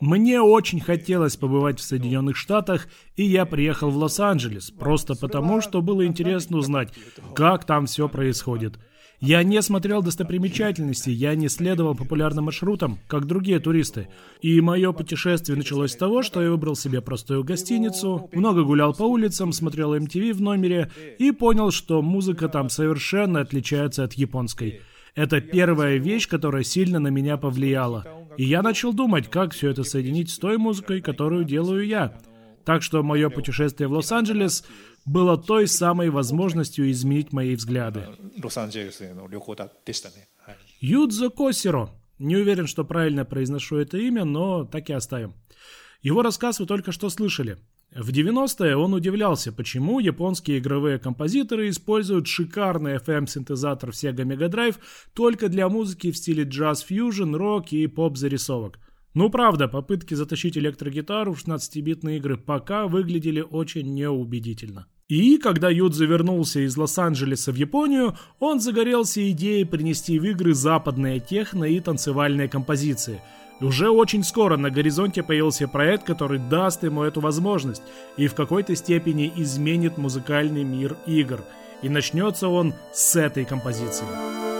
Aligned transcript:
Мне 0.00 0.40
очень 0.40 0.80
хотелось 0.80 1.36
побывать 1.36 1.78
в 1.78 1.82
Соединенных 1.82 2.36
Штатах, 2.36 2.88
и 3.16 3.24
я 3.24 3.46
приехал 3.46 3.90
в 3.90 3.96
Лос-Анджелес, 3.96 4.70
просто 4.70 5.14
потому, 5.14 5.60
что 5.60 5.82
было 5.82 6.06
интересно 6.06 6.58
узнать, 6.58 6.92
как 7.34 7.64
там 7.64 7.86
все 7.86 8.08
происходит. 8.08 8.78
Я 9.20 9.42
не 9.42 9.60
смотрел 9.60 10.02
достопримечательности, 10.02 11.10
я 11.10 11.34
не 11.34 11.50
следовал 11.50 11.94
популярным 11.94 12.46
маршрутам, 12.46 12.98
как 13.06 13.26
другие 13.26 13.60
туристы. 13.60 14.08
И 14.40 14.58
мое 14.62 14.92
путешествие 14.92 15.58
началось 15.58 15.92
с 15.92 15.96
того, 15.96 16.22
что 16.22 16.42
я 16.42 16.50
выбрал 16.50 16.74
себе 16.74 17.02
простую 17.02 17.44
гостиницу, 17.44 18.30
много 18.32 18.64
гулял 18.64 18.94
по 18.94 19.02
улицам, 19.02 19.52
смотрел 19.52 19.94
MTV 19.94 20.32
в 20.32 20.40
номере 20.40 20.90
и 21.18 21.32
понял, 21.32 21.70
что 21.70 22.00
музыка 22.00 22.48
там 22.48 22.70
совершенно 22.70 23.40
отличается 23.40 24.04
от 24.04 24.14
японской. 24.14 24.80
Это 25.20 25.42
первая 25.42 25.98
вещь, 25.98 26.26
которая 26.26 26.62
сильно 26.62 26.98
на 26.98 27.08
меня 27.08 27.36
повлияла. 27.36 28.06
И 28.38 28.44
я 28.44 28.62
начал 28.62 28.94
думать, 28.94 29.28
как 29.28 29.52
все 29.52 29.68
это 29.68 29.84
соединить 29.84 30.30
с 30.30 30.38
той 30.38 30.56
музыкой, 30.56 31.02
которую 31.02 31.44
делаю 31.44 31.86
я. 31.86 32.18
Так 32.64 32.82
что 32.82 33.02
мое 33.02 33.28
путешествие 33.28 33.86
в 33.86 33.92
Лос-Анджелес 33.92 34.64
было 35.04 35.36
той 35.36 35.68
самой 35.68 36.08
возможностью 36.08 36.90
изменить 36.90 37.34
мои 37.34 37.54
взгляды. 37.54 38.06
Юдзо 40.80 41.28
Косиро. 41.28 41.90
Не 42.18 42.36
уверен, 42.36 42.66
что 42.66 42.86
правильно 42.86 43.26
произношу 43.26 43.76
это 43.76 43.98
имя, 43.98 44.24
но 44.24 44.64
так 44.64 44.88
и 44.88 44.94
оставим. 44.94 45.34
Его 46.00 46.22
рассказ 46.22 46.60
вы 46.60 46.66
только 46.66 46.92
что 46.92 47.10
слышали. 47.10 47.58
В 47.94 48.10
90-е 48.10 48.76
он 48.76 48.94
удивлялся, 48.94 49.52
почему 49.52 49.98
японские 49.98 50.58
игровые 50.58 50.98
композиторы 50.98 51.68
используют 51.68 52.28
шикарный 52.28 52.96
FM-синтезатор 52.96 53.90
Sega 53.90 54.24
Mega 54.24 54.48
Drive 54.48 54.76
только 55.12 55.48
для 55.48 55.68
музыки 55.68 56.12
в 56.12 56.16
стиле 56.16 56.44
джаз-фьюжн, 56.44 57.34
рок 57.34 57.72
и 57.72 57.86
поп-зарисовок– 57.86 58.78
ну 59.12 59.28
правда, 59.28 59.66
попытки 59.66 60.14
затащить 60.14 60.56
электрогитару 60.56 61.34
в 61.34 61.44
16-битные 61.44 62.18
игры 62.18 62.36
пока 62.36 62.86
выглядели 62.86 63.40
очень 63.40 63.92
неубедительно. 63.92 64.86
И 65.08 65.38
когда 65.38 65.68
Юдзи 65.68 66.04
вернулся 66.04 66.60
из 66.60 66.76
Лос-Анджелеса 66.76 67.50
в 67.50 67.56
Японию, 67.56 68.16
он 68.38 68.60
загорелся 68.60 69.28
идеей 69.32 69.64
принести 69.64 70.20
в 70.20 70.24
игры 70.24 70.54
западные 70.54 71.18
техно 71.18 71.64
и 71.64 71.80
танцевальные 71.80 72.48
композиции. 72.48 73.20
Уже 73.60 73.90
очень 73.90 74.24
скоро 74.24 74.56
на 74.56 74.70
горизонте 74.70 75.22
появился 75.22 75.68
проект, 75.68 76.04
который 76.04 76.38
даст 76.38 76.82
ему 76.82 77.02
эту 77.02 77.20
возможность 77.20 77.82
и 78.16 78.26
в 78.26 78.34
какой-то 78.34 78.74
степени 78.74 79.30
изменит 79.36 79.98
музыкальный 79.98 80.64
мир 80.64 80.96
игр. 81.06 81.42
И 81.82 81.88
начнется 81.88 82.48
он 82.48 82.74
с 82.92 83.16
этой 83.16 83.44
композиции. 83.44 84.59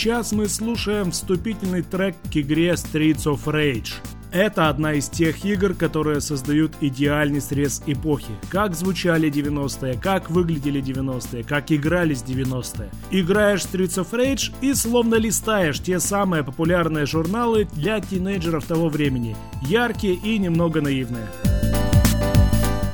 Сейчас 0.00 0.32
мы 0.32 0.48
слушаем 0.48 1.10
вступительный 1.10 1.82
трек 1.82 2.16
к 2.32 2.34
игре 2.34 2.70
Streets 2.70 3.24
of 3.26 3.44
Rage. 3.44 3.90
Это 4.32 4.70
одна 4.70 4.94
из 4.94 5.10
тех 5.10 5.44
игр, 5.44 5.74
которые 5.74 6.22
создают 6.22 6.72
идеальный 6.80 7.42
срез 7.42 7.82
эпохи. 7.86 8.32
Как 8.48 8.74
звучали 8.74 9.30
90-е, 9.30 10.00
как 10.00 10.30
выглядели 10.30 10.82
90-е, 10.82 11.44
как 11.44 11.70
игрались 11.70 12.22
90-е. 12.22 12.90
Играешь 13.10 13.60
Streets 13.60 14.02
of 14.02 14.10
Rage 14.12 14.54
и 14.62 14.72
словно 14.72 15.16
листаешь 15.16 15.80
те 15.80 16.00
самые 16.00 16.44
популярные 16.44 17.04
журналы 17.04 17.68
для 17.74 18.00
тинейджеров 18.00 18.64
того 18.64 18.88
времени. 18.88 19.36
Яркие 19.60 20.14
и 20.14 20.38
немного 20.38 20.80
наивные. 20.80 21.26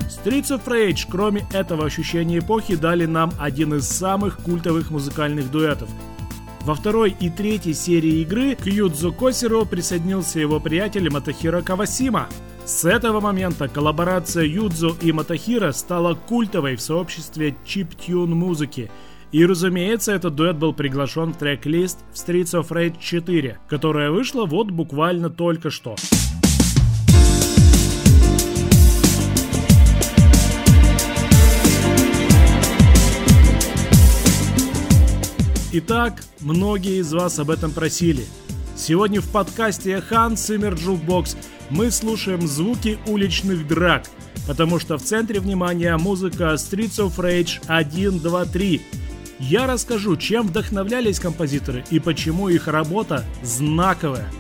Streets 0.08 0.50
of 0.50 0.64
Rage, 0.64 1.06
кроме 1.08 1.46
этого 1.52 1.86
ощущения 1.86 2.40
эпохи, 2.40 2.74
дали 2.74 3.06
нам 3.06 3.30
один 3.38 3.74
из 3.74 3.86
самых 3.86 4.38
культовых 4.38 4.90
музыкальных 4.90 5.52
дуэтов– 5.52 5.88
во 6.66 6.74
второй 6.74 7.14
и 7.20 7.30
третьей 7.30 7.74
серии 7.74 8.22
игры 8.22 8.56
к 8.56 8.66
Юдзу 8.66 9.12
Косиро 9.12 9.64
присоединился 9.64 10.40
его 10.40 10.58
приятель 10.58 11.08
Матахира 11.08 11.62
Кавасима. 11.62 12.28
С 12.64 12.84
этого 12.84 13.20
момента 13.20 13.68
коллаборация 13.68 14.42
Юдзу 14.42 14.96
и 15.00 15.12
Матахира 15.12 15.70
стала 15.70 16.14
культовой 16.14 16.74
в 16.74 16.80
сообществе 16.80 17.54
чип-тюн 17.64 18.30
музыки. 18.30 18.90
И, 19.30 19.46
разумеется, 19.46 20.10
этот 20.10 20.34
дуэт 20.34 20.56
был 20.56 20.72
приглашен 20.72 21.34
в 21.34 21.38
трек-лист 21.38 22.00
в 22.12 22.16
Streets 22.16 22.60
of 22.60 22.68
Rage 22.70 22.96
4, 22.98 23.58
которая 23.68 24.10
вышла 24.10 24.44
вот 24.44 24.72
буквально 24.72 25.30
только 25.30 25.70
что. 25.70 25.94
Итак, 35.78 36.22
многие 36.40 37.00
из 37.00 37.12
вас 37.12 37.38
об 37.38 37.50
этом 37.50 37.70
просили. 37.70 38.24
Сегодня 38.74 39.20
в 39.20 39.30
подкасте 39.30 40.02
Hans 40.10 40.36
Zimmer 40.36 40.74
Jukebox 40.74 41.36
мы 41.68 41.90
слушаем 41.90 42.46
звуки 42.46 42.98
уличных 43.06 43.68
драк, 43.68 44.06
потому 44.46 44.78
что 44.78 44.96
в 44.96 45.02
центре 45.02 45.38
внимания 45.38 45.94
музыка 45.98 46.54
Streets 46.54 47.06
of 47.06 47.18
Rage 47.18 47.60
1, 47.66 48.20
2, 48.20 48.44
3. 48.46 48.82
Я 49.38 49.66
расскажу, 49.66 50.16
чем 50.16 50.46
вдохновлялись 50.46 51.20
композиторы 51.20 51.84
и 51.90 52.00
почему 52.00 52.48
их 52.48 52.68
работа 52.68 53.22
знаковая. 53.42 54.30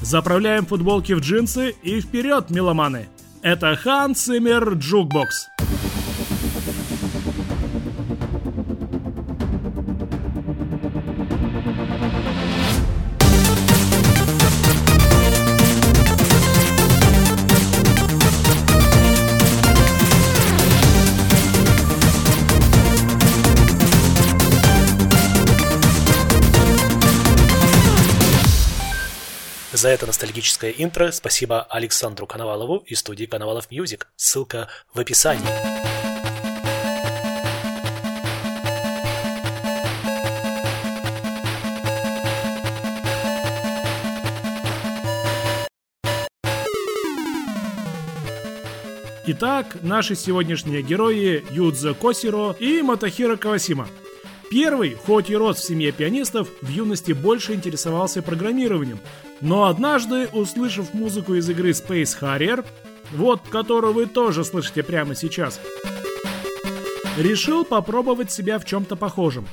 Заправляем 0.00 0.64
футболки 0.64 1.12
в 1.12 1.20
джинсы 1.20 1.74
и 1.82 2.00
вперед, 2.00 2.48
меломаны! 2.48 3.10
Это 3.42 3.78
Hans 3.84 4.14
Zimmer 4.14 4.72
Jukebox. 4.72 5.57
За 29.88 29.94
это 29.94 30.06
ностальгическое 30.06 30.70
интро 30.70 31.10
спасибо 31.12 31.62
Александру 31.62 32.26
Коновалову 32.26 32.84
и 32.84 32.94
студии 32.94 33.24
Коновалов 33.24 33.70
Music. 33.70 34.08
Ссылка 34.16 34.68
в 34.92 35.00
описании. 35.00 35.48
Итак, 49.24 49.78
наши 49.80 50.14
сегодняшние 50.16 50.82
герои 50.82 51.42
Юдзо 51.50 51.94
Косиро 51.94 52.54
и 52.60 52.82
Мотохиро 52.82 53.36
Кавасима. 53.36 53.88
Первый, 54.50 54.94
хоть 54.94 55.28
и 55.30 55.36
рос 55.36 55.58
в 55.58 55.64
семье 55.64 55.92
пианистов, 55.92 56.48
в 56.62 56.68
юности 56.68 57.12
больше 57.12 57.52
интересовался 57.52 58.22
программированием, 58.22 58.98
но 59.40 59.64
однажды, 59.64 60.28
услышав 60.32 60.94
музыку 60.94 61.34
из 61.34 61.48
игры 61.48 61.70
Space 61.70 62.16
Harrier, 62.20 62.64
вот 63.12 63.42
которую 63.48 63.94
вы 63.94 64.06
тоже 64.06 64.44
слышите 64.44 64.82
прямо 64.82 65.14
сейчас, 65.14 65.60
решил 67.16 67.64
попробовать 67.64 68.30
себя 68.30 68.58
в 68.58 68.64
чем-то 68.64 68.96
похожем. 68.96 69.46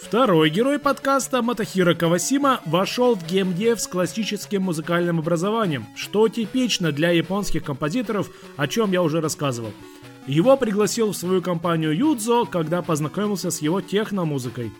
Второй 0.00 0.50
герой 0.50 0.78
подкаста 0.78 1.42
Матахира 1.42 1.94
Кавасима 1.94 2.60
вошел 2.64 3.16
в 3.16 3.26
геймдев 3.26 3.80
с 3.80 3.88
классическим 3.88 4.62
музыкальным 4.62 5.18
образованием, 5.18 5.86
что 5.96 6.28
типично 6.28 6.92
для 6.92 7.10
японских 7.10 7.64
композиторов, 7.64 8.30
о 8.56 8.68
чем 8.68 8.92
я 8.92 9.02
уже 9.02 9.20
рассказывал– 9.20 9.72
его 10.26 10.56
пригласил 10.56 11.12
в 11.12 11.16
свою 11.16 11.40
компанию 11.40 11.96
Юдзо, 11.96 12.46
когда 12.46 12.82
познакомился 12.82 13.50
с 13.50 13.62
его 13.62 13.80
техномузыкой. 13.80 14.72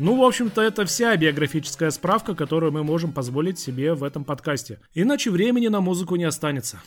Ну, 0.00 0.14
в 0.14 0.22
общем-то, 0.22 0.62
это 0.62 0.84
вся 0.84 1.16
биографическая 1.16 1.90
справка, 1.90 2.36
которую 2.36 2.70
мы 2.70 2.84
можем 2.84 3.12
позволить 3.12 3.58
себе 3.58 3.94
в 3.94 4.04
этом 4.04 4.24
подкасте. 4.24 4.78
Иначе 4.94 5.30
времени 5.30 5.66
на 5.66 5.80
музыку 5.80 6.14
не 6.14 6.22
останется. 6.22 6.80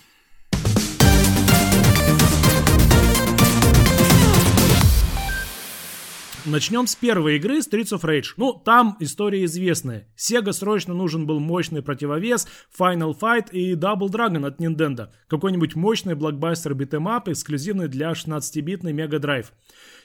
Начнем 6.46 6.88
с 6.88 6.96
первой 6.96 7.36
игры 7.36 7.60
Streets 7.60 7.92
of 7.92 8.02
Rage. 8.02 8.34
Ну, 8.38 8.54
там 8.54 8.96
история 9.00 9.44
известная. 9.44 10.07
Sega 10.18 10.54
срочно 10.54 10.94
нужен 10.94 11.28
был 11.28 11.40
мощный 11.40 11.84
противовес, 11.84 12.48
Final 12.80 13.14
Fight 13.19 13.52
и 13.52 13.74
Double 13.74 14.10
Dragon 14.10 14.48
от 14.48 14.60
Nintendo. 14.60 15.10
Какой-нибудь 15.28 15.75
мощный 15.75 16.16
блокбастер 16.16 16.74
beat 16.74 16.95
'em 16.95 17.11
up, 17.11 17.28
эксклюзивный 17.28 17.90
для 17.90 18.12
16-битной 18.12 18.94
Mega 18.94 19.19
Drive. 19.19 19.48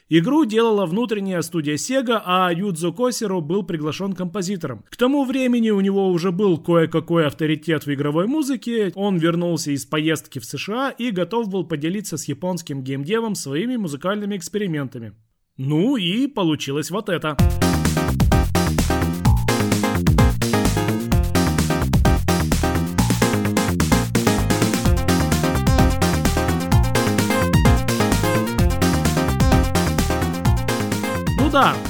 Игру 0.09 0.45
делала 0.45 0.87
внутренняя 0.87 1.43
студия 1.43 1.75
Sega, 1.75 2.23
а 2.25 2.53
Юдзо 2.53 2.93
Косиро 2.93 3.41
был 3.41 3.65
приглашен 3.65 4.13
композитором. 4.13 4.85
К 4.89 4.97
тому 4.97 5.25
времени 5.25 5.71
у 5.71 5.81
него 5.81 6.09
уже 6.11 6.31
был 6.31 6.59
кое-какой 6.59 7.27
авторитет 7.27 7.87
в 7.87 7.93
игровой 7.93 8.29
музыке, 8.29 8.93
он 8.95 9.17
вернулся 9.17 9.73
из 9.73 9.85
поездки 9.85 10.39
в 10.39 10.45
США 10.45 10.91
и 10.91 11.11
готов 11.11 11.49
был 11.49 11.65
поделиться 11.65 12.19
с 12.19 12.29
японским 12.29 12.85
геймдевом 12.85 13.35
своими 13.35 13.75
музыкальными 13.77 14.37
экспериментами. 14.37 15.13
Ну 15.57 15.97
и 15.97 16.29
получилось 16.29 16.93
вот 16.93 17.09
это. 17.09 17.37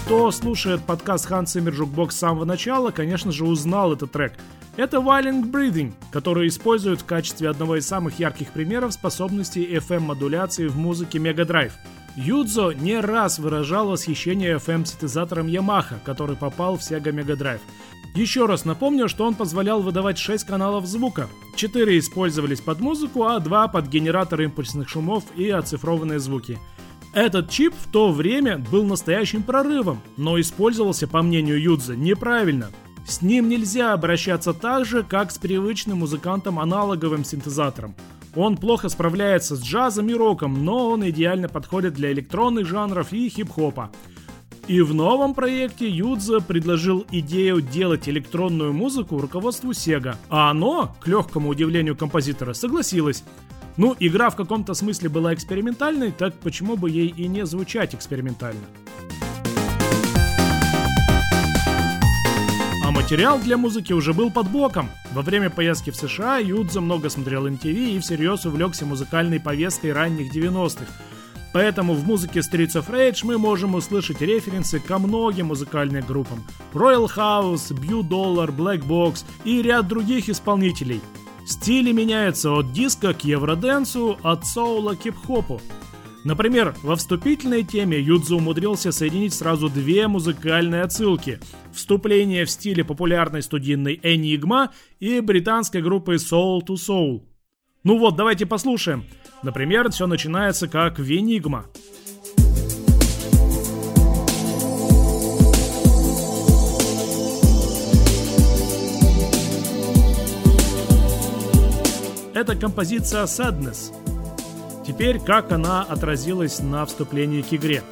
Кто 0.06 0.31
слушает 0.31 0.82
подкаст 0.82 1.29
Hans 1.29 1.47
Zimmer 1.47 1.76
Jukebox 1.76 2.12
с 2.12 2.19
самого 2.19 2.44
начала, 2.44 2.93
конечно 2.93 3.32
же, 3.32 3.44
узнал 3.44 3.93
этот 3.93 4.12
трек. 4.12 4.35
Это 4.76 4.99
Violent 4.99 5.50
Breathing, 5.50 5.94
который 6.12 6.47
используют 6.47 7.00
в 7.00 7.05
качестве 7.05 7.50
одного 7.50 7.75
из 7.75 7.88
самых 7.88 8.20
ярких 8.20 8.53
примеров 8.53 8.93
способностей 8.93 9.67
FM-модуляции 9.75 10.69
в 10.69 10.79
музыке 10.79 11.19
Mega 11.19 11.44
Drive. 11.44 11.73
Юдзо 12.14 12.70
не 12.70 13.00
раз 13.00 13.41
выражал 13.41 13.88
восхищение 13.88 14.58
FM-синтезатором 14.58 15.49
Yamaha, 15.49 15.97
который 16.05 16.37
попал 16.37 16.76
в 16.76 16.82
Sega 16.82 17.11
Mega 17.11 17.37
Drive. 17.37 17.61
Еще 18.14 18.47
раз 18.47 18.64
напомню, 18.64 19.09
что 19.09 19.26
он 19.26 19.35
позволял 19.35 19.82
выдавать 19.82 20.19
6 20.19 20.47
каналов 20.47 20.87
звука. 20.87 21.26
4 21.56 21.99
использовались 21.99 22.61
под 22.61 22.79
музыку, 22.79 23.25
а 23.25 23.41
2 23.41 23.69
под 23.69 23.88
генератор 23.88 24.41
импульсных 24.43 24.88
шумов 24.88 25.25
и 25.35 25.50
оцифрованные 25.50 26.20
звуки. 26.20 26.61
Этот 27.17 27.49
чип 27.49 27.73
в 27.73 27.91
то 27.91 28.13
время 28.13 28.59
был 28.59 28.85
настоящим 28.85 29.43
прорывом, 29.43 30.03
но 30.19 30.39
использовался, 30.39 31.09
по 31.09 31.23
мнению 31.23 31.59
Юдза, 31.59 31.97
неправильно. 31.97 32.69
С 33.09 33.23
ним 33.23 33.49
нельзя 33.49 33.95
обращаться 33.95 34.53
так 34.53 34.85
же, 34.85 35.03
как 35.03 35.31
с 35.31 35.39
привычным 35.39 36.01
музыкантом 36.01 36.59
аналоговым 36.59 37.25
синтезатором. 37.25 37.95
Он 38.35 38.59
плохо 38.59 38.91
справляется 38.91 39.57
с 39.57 39.63
джазом 39.63 40.11
и 40.11 40.13
роком, 40.13 40.63
но 40.63 40.91
он 40.91 41.09
идеально 41.09 41.49
подходит 41.49 41.95
для 41.95 42.13
электронных 42.13 42.67
жанров 42.67 43.15
и 43.15 43.31
хип-хопа. 43.31 43.91
И 44.69 44.83
в 44.83 44.93
новом 44.93 45.33
проекте 45.33 45.89
Юдза 45.89 46.41
предложил 46.41 47.07
идею 47.11 47.62
делать 47.62 48.11
электронную 48.11 48.75
музыку 48.75 49.19
руководству 49.19 49.71
Sega, 49.71 50.17
а 50.29 50.51
оно, 50.51 50.95
к 51.01 51.07
легкому 51.07 51.49
удивлению 51.49 51.97
композитора, 51.97 52.53
согласилось. 52.53 53.25
Ну, 53.76 53.94
игра 54.00 54.31
в 54.31 54.37
каком-то 54.37 54.73
смысле 54.73 55.11
была 55.11 55.34
экспериментальной, 55.34 56.11
так 56.11 56.34
почему 56.34 56.76
бы 56.76 56.88
ей 56.90 57.08
и 57.08 57.28
не 57.28 57.44
звучать 57.44 57.94
экспериментально? 57.94 58.64
А 62.82 62.90
материал 62.90 63.38
для 63.38 63.58
музыки 63.58 63.93
уже 63.93 64.14
был 64.14 64.31
под 64.31 64.49
боком. 64.49 64.88
Во 65.12 65.20
время 65.20 65.50
поездки 65.50 65.90
в 65.90 65.96
США 65.96 66.38
Юдза 66.38 66.81
много 66.81 67.11
смотрел 67.11 67.46
MTV 67.46 67.96
и 67.96 67.99
всерьез 67.99 68.46
увлекся 68.46 68.87
музыкальной 68.87 69.40
повесткой 69.40 69.93
ранних 69.93 70.34
90-х. 70.34 70.87
Поэтому 71.52 71.94
в 71.94 72.06
музыке 72.06 72.40
Streets 72.40 72.76
of 72.81 72.90
Rage 72.90 73.20
мы 73.25 73.37
можем 73.37 73.75
услышать 73.75 74.20
референсы 74.23 74.78
ко 74.81 74.99
многим 74.99 75.46
музыкальным 75.46 76.05
группам. 76.05 76.44
Royal 76.73 77.08
House, 77.14 77.73
Bew 77.73 78.00
Dollar, 78.02 78.55
Black 78.55 78.87
Box 78.87 79.25
и 79.44 79.61
ряд 79.61 79.87
других 79.87 80.28
исполнителей. 80.28 81.00
Стили 81.47 81.93
меняются 81.93 82.51
от 82.51 82.73
диска 82.73 83.15
к 83.15 83.25
евроденсу, 83.25 84.19
от 84.23 84.45
соула 84.45 84.95
к 84.95 85.03
хип-хопу. 85.03 85.61
Например, 86.25 86.75
во 86.83 86.97
вступительной 86.97 87.63
теме 87.63 88.01
Юдзу 88.01 88.39
умудрился 88.39 88.91
соединить 88.91 89.33
сразу 89.33 89.69
две 89.69 90.09
музыкальные 90.09 90.83
отсылки. 90.83 91.39
Вступление 91.73 92.45
в 92.45 92.51
стиле 92.51 92.83
популярной 92.83 93.43
студийной 93.43 93.95
Enigma 94.03 94.71
и 94.99 95.21
британской 95.21 95.83
группы 95.83 96.17
Soul 96.17 96.63
to 96.67 96.75
Soul. 96.75 97.23
Ну 97.85 97.97
вот, 97.99 98.17
давайте 98.17 98.45
послушаем. 98.45 99.05
Например, 99.45 99.89
все 99.93 100.09
начинается 100.09 100.67
как 100.67 100.99
в 100.99 101.09
Enigma. 101.09 101.67
Это 112.37 112.55
композиция 112.55 113.25
Sadness. 113.25 113.94
Теперь, 114.87 115.19
как 115.19 115.53
она 115.53 115.81
отразилась 115.81 116.59
на 116.59 116.85
вступлении 116.85 117.41
к 117.41 117.50
игре. 117.55 117.83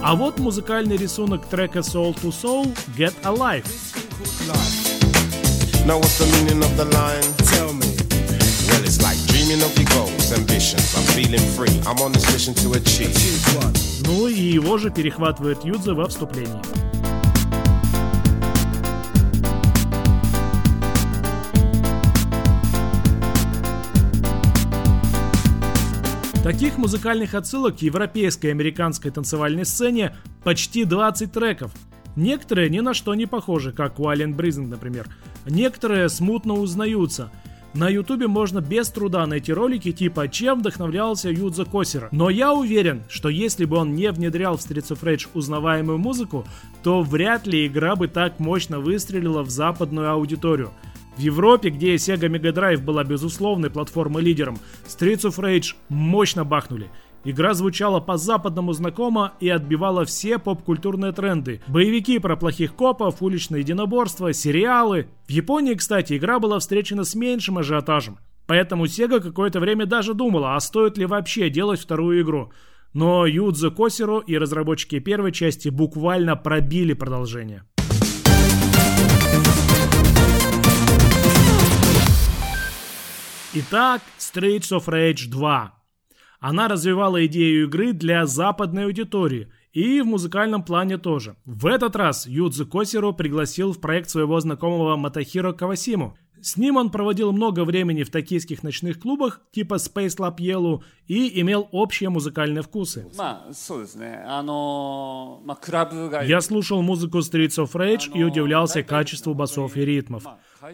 А 0.00 0.14
вот 0.14 0.38
музыкальный 0.38 0.96
рисунок 0.96 1.44
трека 1.44 1.80
Soul 1.80 2.14
to 2.14 2.30
Soul 2.30 2.72
Get 2.96 3.14
Alive. 3.24 3.64
Now 5.84 5.98
what's 5.98 6.18
the 6.20 6.26
meaning 6.38 6.62
of 6.62 6.76
the 6.76 6.84
line? 6.84 7.26
Tell 7.50 7.72
me. 7.72 7.90
Well, 8.70 8.84
it's 8.84 9.02
like 9.02 9.18
dreaming 9.26 9.60
of 9.60 9.76
your 9.76 9.88
goals, 9.88 10.32
ambitions. 10.32 10.94
I'm 10.94 11.02
feeling 11.16 11.44
free. 11.56 11.80
I'm 11.84 11.98
on 12.00 12.12
this 12.12 12.32
mission 12.32 12.54
to 12.62 12.78
achieve. 12.78 13.10
Ну 14.06 14.28
и 14.28 14.40
его 14.40 14.78
же 14.78 14.92
перехватывает 14.92 15.64
Юдза 15.64 15.94
во 15.94 16.06
вступлении. 16.06 16.89
Таких 26.50 26.78
музыкальных 26.78 27.36
отсылок 27.36 27.76
к 27.76 27.82
европейской 27.82 28.48
и 28.48 28.50
американской 28.50 29.12
танцевальной 29.12 29.64
сцене 29.64 30.16
почти 30.42 30.82
20 30.82 31.30
треков. 31.30 31.70
Некоторые 32.16 32.68
ни 32.68 32.80
на 32.80 32.92
что 32.92 33.14
не 33.14 33.26
похожи, 33.26 33.70
как 33.70 34.00
у 34.00 34.10
Alien 34.10 34.34
Breathing, 34.34 34.66
например. 34.66 35.06
Некоторые 35.46 36.08
смутно 36.08 36.54
узнаются. 36.54 37.30
На 37.72 37.88
ютубе 37.88 38.26
можно 38.26 38.58
без 38.58 38.88
труда 38.88 39.28
найти 39.28 39.52
ролики 39.52 39.92
типа 39.92 40.26
«Чем 40.26 40.58
вдохновлялся 40.58 41.30
Юдза 41.30 41.66
Косера?». 41.66 42.08
Но 42.10 42.30
я 42.30 42.52
уверен, 42.52 43.04
что 43.08 43.28
если 43.28 43.64
бы 43.64 43.76
он 43.76 43.94
не 43.94 44.10
внедрял 44.10 44.56
в 44.56 44.60
Streets 44.60 44.90
of 44.90 45.04
Rage 45.04 45.28
узнаваемую 45.34 45.98
музыку, 45.98 46.44
то 46.82 47.02
вряд 47.02 47.46
ли 47.46 47.68
игра 47.68 47.94
бы 47.94 48.08
так 48.08 48.40
мощно 48.40 48.80
выстрелила 48.80 49.44
в 49.44 49.50
западную 49.50 50.10
аудиторию– 50.10 50.72
в 51.16 51.20
Европе, 51.20 51.70
где 51.70 51.94
Sega 51.96 52.28
Mega 52.28 52.52
Drive 52.52 52.82
была 52.82 53.04
безусловной 53.04 53.70
платформой-лидером, 53.70 54.58
Streets 54.86 55.22
of 55.22 55.38
Rage 55.38 55.74
мощно 55.88 56.44
бахнули. 56.44 56.90
Игра 57.22 57.52
звучала 57.52 58.00
по-западному 58.00 58.72
знакомо 58.72 59.34
и 59.40 59.48
отбивала 59.50 60.06
все 60.06 60.38
поп-культурные 60.38 61.12
тренды. 61.12 61.60
Боевики 61.66 62.18
про 62.18 62.36
плохих 62.36 62.74
копов, 62.74 63.20
уличное 63.20 63.60
единоборство, 63.60 64.32
сериалы. 64.32 65.08
В 65.26 65.30
Японии, 65.30 65.74
кстати, 65.74 66.16
игра 66.16 66.38
была 66.38 66.58
встречена 66.58 67.04
с 67.04 67.14
меньшим 67.14 67.58
ажиотажем. 67.58 68.18
Поэтому 68.46 68.86
Sega 68.86 69.20
какое-то 69.20 69.60
время 69.60 69.84
даже 69.84 70.14
думала, 70.14 70.56
а 70.56 70.60
стоит 70.60 70.96
ли 70.96 71.04
вообще 71.04 71.50
делать 71.50 71.80
вторую 71.80 72.22
игру. 72.22 72.52
Но 72.94 73.26
Юдзо 73.26 73.70
Косиро 73.70 74.20
и 74.20 74.36
разработчики 74.38 74.98
первой 74.98 75.30
части 75.30 75.68
буквально 75.68 76.36
пробили 76.36 76.94
продолжение. 76.94 77.64
Итак, 83.52 84.00
Streets 84.16 84.70
of 84.70 84.86
Rage 84.86 85.28
2. 85.28 85.74
Она 86.38 86.68
развивала 86.68 87.26
идею 87.26 87.64
игры 87.64 87.92
для 87.92 88.24
западной 88.24 88.84
аудитории 88.84 89.50
и 89.72 90.00
в 90.00 90.06
музыкальном 90.06 90.62
плане 90.62 90.98
тоже. 90.98 91.34
В 91.44 91.66
этот 91.66 91.96
раз 91.96 92.28
Юдзу 92.28 92.64
Косиро 92.64 93.10
пригласил 93.10 93.72
в 93.72 93.80
проект 93.80 94.08
своего 94.08 94.38
знакомого 94.38 94.94
Матахиро 94.94 95.52
Кавасиму. 95.52 96.16
С 96.42 96.56
ним 96.56 96.76
он 96.76 96.90
проводил 96.90 97.32
много 97.32 97.64
времени 97.64 98.02
в 98.02 98.10
токийских 98.10 98.62
ночных 98.62 99.00
клубах 99.00 99.40
типа 99.52 99.74
Space 99.74 100.16
Lab 100.18 100.38
Yellow 100.38 100.80
и 101.06 101.40
имел 101.40 101.68
общие 101.72 102.08
музыкальные 102.08 102.62
вкусы. 102.62 103.06
Я 106.26 106.40
слушал 106.40 106.82
музыку 106.82 107.18
Streets 107.18 107.58
of 107.58 107.72
Rage 107.72 108.10
и 108.14 108.24
удивлялся 108.24 108.82
качеству 108.82 109.34
басов 109.34 109.76
и 109.76 109.84
ритмов. 109.84 110.24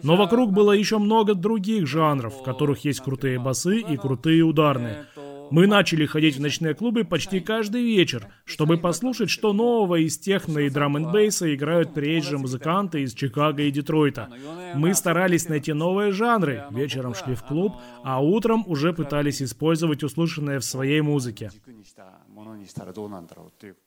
Но 0.03 0.15
вокруг 0.15 0.51
было 0.51 0.71
еще 0.71 0.97
много 0.97 1.33
других 1.33 1.87
жанров, 1.87 2.35
в 2.39 2.43
которых 2.43 2.85
есть 2.85 2.99
крутые 3.01 3.39
басы 3.39 3.79
и 3.79 3.97
крутые 3.97 4.43
ударные. 4.43 5.05
Мы 5.51 5.67
начали 5.67 6.05
ходить 6.05 6.37
в 6.37 6.41
ночные 6.41 6.73
клубы 6.73 7.03
почти 7.03 7.39
каждый 7.39 7.83
вечер, 7.83 8.27
чтобы 8.45 8.77
послушать, 8.77 9.29
что 9.29 9.53
нового 9.53 9.95
из 9.95 10.17
техно 10.17 10.59
и 10.59 10.69
драм 10.69 10.97
н 10.97 11.11
бейса 11.11 11.53
играют 11.53 11.93
приезжие 11.93 12.37
музыканты 12.37 13.01
из 13.01 13.13
Чикаго 13.13 13.63
и 13.63 13.71
Детройта. 13.71 14.29
Мы 14.75 14.93
старались 14.93 15.47
найти 15.49 15.73
новые 15.73 16.11
жанры, 16.11 16.65
вечером 16.71 17.13
шли 17.13 17.35
в 17.35 17.43
клуб, 17.43 17.73
а 18.03 18.21
утром 18.21 18.63
уже 18.67 18.93
пытались 18.93 19.41
использовать 19.41 20.03
услышанное 20.03 20.59
в 20.59 20.65
своей 20.65 21.01
музыке. 21.01 21.51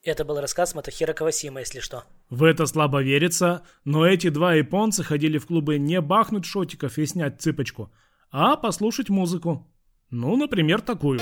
Это 0.03 0.25
был 0.25 0.41
рассказ 0.41 0.75
Матахира 0.75 1.13
Кавасима, 1.13 1.61
если 1.61 1.81
что. 1.81 2.05
В 2.31 2.45
это 2.45 2.67
слабо 2.67 3.03
верится, 3.03 3.63
но 3.85 4.07
эти 4.07 4.29
два 4.29 4.55
японца 4.55 5.03
ходили 5.03 5.39
в 5.39 5.47
клубы 5.47 5.79
не 5.79 6.01
бахнуть 6.01 6.45
шотиков 6.47 6.99
и 6.99 7.07
снять 7.07 7.41
цыпочку, 7.41 7.93
а 8.31 8.57
послушать 8.57 9.09
музыку. 9.09 9.67
Ну, 10.11 10.37
например, 10.37 10.81
такую. 10.81 11.21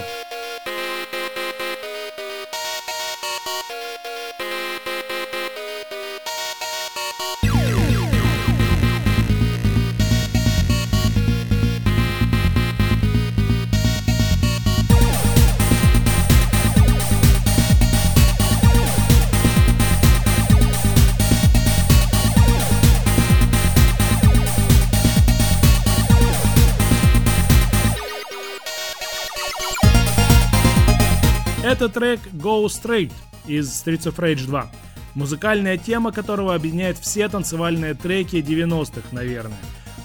Это 31.79 31.89
трек 31.89 32.19
Go 32.33 32.65
Straight 32.65 33.13
из 33.47 33.69
Streets 33.69 34.13
of 34.13 34.17
Rage 34.17 34.47
2. 34.47 34.67
Музыкальная 35.15 35.79
тема 35.79 36.11
которого 36.11 36.57
объединяет 36.57 36.99
все 36.99 37.29
танцевальные 37.29 37.95
треки 37.95 38.35
90-х, 38.35 39.11
наверное. 39.13 39.61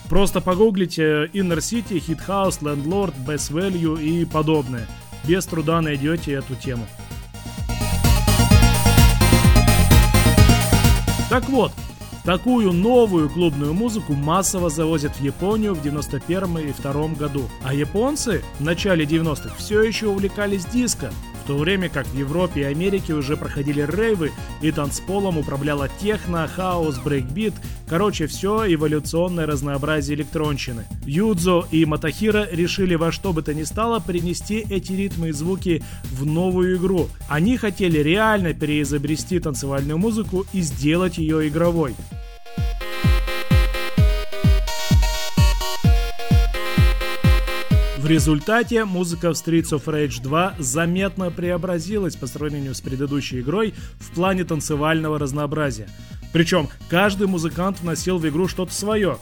Просто 0.07 0.39
погуглите 0.39 1.25
Inner 1.33 1.57
City, 1.57 1.97
Hit 1.97 2.27
House, 2.27 2.61
Landlord, 2.61 3.15
Best 3.25 3.51
Value 3.51 3.99
и 3.99 4.23
подобное. 4.23 4.87
Без 5.27 5.47
труда 5.47 5.81
найдете 5.81 6.33
эту 6.33 6.53
тему. 6.53 6.85
Так 11.27 11.49
вот, 11.49 11.71
Такую 12.23 12.71
новую 12.71 13.29
клубную 13.29 13.73
музыку 13.73 14.13
массово 14.13 14.69
завозят 14.69 15.17
в 15.17 15.21
Японию 15.21 15.73
в 15.73 15.81
91 15.81 16.57
и 16.59 16.71
2 16.71 17.07
году. 17.19 17.49
А 17.63 17.73
японцы 17.73 18.41
в 18.59 18.63
начале 18.63 19.03
90-х 19.03 19.53
все 19.57 19.81
еще 19.81 20.07
увлекались 20.07 20.63
диско, 20.63 21.11
в 21.43 21.47
то 21.47 21.57
время 21.57 21.89
как 21.89 22.07
в 22.07 22.17
Европе 22.17 22.61
и 22.61 22.63
Америке 22.63 23.13
уже 23.13 23.35
проходили 23.35 23.81
рейвы, 23.81 24.31
и 24.61 24.71
танцполом 24.71 25.37
управляла 25.37 25.89
техно, 25.99 26.47
хаус, 26.47 26.99
брейкбит, 26.99 27.53
короче, 27.85 28.27
все 28.27 28.73
эволюционное 28.73 29.45
разнообразие 29.45 30.15
электронщины. 30.15 30.85
Юдзо 31.05 31.67
и 31.69 31.83
Мотохиро 31.85 32.47
решили 32.49 32.95
во 32.95 33.11
что 33.11 33.33
бы 33.33 33.41
то 33.41 33.53
ни 33.53 33.63
стало 33.63 33.99
принести 33.99 34.65
эти 34.69 34.93
ритмы 34.93 35.29
и 35.29 35.31
звуки 35.33 35.83
в 36.11 36.25
новую 36.25 36.77
игру. 36.77 37.09
Они 37.27 37.57
хотели 37.57 37.99
реально 37.99 38.53
переизобрести 38.53 39.39
танцевальную 39.39 39.97
музыку 39.97 40.45
и 40.53 40.61
сделать 40.61 41.17
ее 41.17 41.49
игровой. 41.49 41.93
Результате 48.13 48.85
музыка 48.85 49.33
в 49.33 49.33
Streets 49.33 49.71
of 49.71 49.85
Rage 49.85 50.21
2 50.21 50.57
заметно 50.59 51.31
преобразилась 51.31 52.15
по 52.15 52.27
сравнению 52.27 52.75
с 52.75 52.81
предыдущей 52.81 53.39
игрой 53.39 53.73
в 53.99 54.11
плане 54.11 54.43
танцевального 54.43 55.17
разнообразия. 55.17 55.89
Причем 56.31 56.69
каждый 56.89 57.25
музыкант 57.25 57.81
вносил 57.81 58.19
в 58.19 58.29
игру 58.29 58.47
что-то 58.47 58.71
свое. 58.71 59.17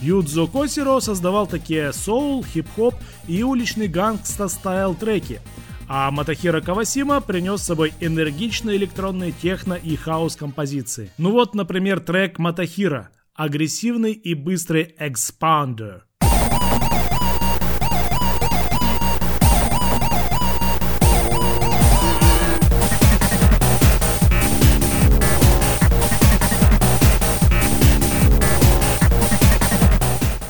Юдзо 0.00 0.46
Косиро 0.46 1.00
создавал 1.00 1.48
такие 1.48 1.92
соул, 1.92 2.44
хип-хоп 2.44 2.94
и 3.26 3.42
уличный 3.42 3.88
gangsta 3.88 4.50
style 4.50 4.94
треки, 4.94 5.40
а 5.88 6.08
Мотохиро 6.12 6.60
Кавасима 6.60 7.20
принес 7.20 7.62
с 7.62 7.66
собой 7.66 7.92
энергичные 7.98 8.76
электронные 8.76 9.32
техно 9.32 9.74
и 9.74 9.96
хаус 9.96 10.36
композиции. 10.36 11.10
Ну 11.18 11.32
вот, 11.32 11.56
например, 11.56 11.98
трек 11.98 12.38
Мотохиро– 12.38 13.08
агрессивный 13.34 14.12
и 14.12 14.34
быстрый 14.34 14.94
Expander. 14.96 16.07